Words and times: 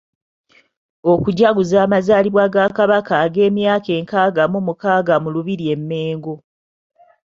Okujaguza 1.11 1.77
amazaalibwa 1.85 2.45
ga 2.53 2.65
Kabaka 2.77 3.13
ag'emyaka 3.25 3.93
nkaaga 4.03 4.43
mu 4.53 4.59
mukaaga 4.67 5.15
mu 5.23 5.29
Lubiri 5.35 5.65
e 5.75 5.77
Mengo. 5.89 6.35